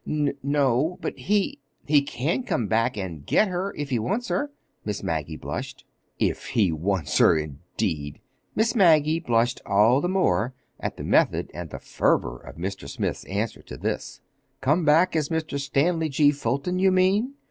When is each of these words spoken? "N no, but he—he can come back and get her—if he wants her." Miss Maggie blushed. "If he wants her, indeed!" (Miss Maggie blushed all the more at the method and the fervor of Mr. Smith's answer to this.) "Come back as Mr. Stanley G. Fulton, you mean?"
"N 0.07 0.33
no, 0.41 0.97
but 0.99 1.15
he—he 1.15 2.01
can 2.01 2.41
come 2.41 2.65
back 2.65 2.97
and 2.97 3.23
get 3.23 3.47
her—if 3.49 3.91
he 3.91 3.99
wants 3.99 4.29
her." 4.29 4.49
Miss 4.83 5.03
Maggie 5.03 5.37
blushed. 5.37 5.85
"If 6.17 6.47
he 6.47 6.71
wants 6.71 7.15
her, 7.19 7.37
indeed!" 7.37 8.19
(Miss 8.55 8.73
Maggie 8.73 9.19
blushed 9.19 9.61
all 9.63 10.01
the 10.01 10.09
more 10.09 10.55
at 10.79 10.97
the 10.97 11.03
method 11.03 11.51
and 11.53 11.69
the 11.69 11.77
fervor 11.77 12.39
of 12.39 12.55
Mr. 12.57 12.89
Smith's 12.89 13.25
answer 13.25 13.61
to 13.61 13.77
this.) 13.77 14.21
"Come 14.59 14.85
back 14.85 15.15
as 15.15 15.29
Mr. 15.29 15.59
Stanley 15.59 16.09
G. 16.09 16.31
Fulton, 16.31 16.79
you 16.79 16.91
mean?" 16.91 17.35